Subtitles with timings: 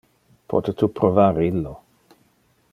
[0.53, 1.77] Pote tu provar illo?